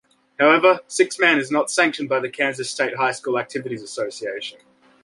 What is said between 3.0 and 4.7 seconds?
School Activities Association.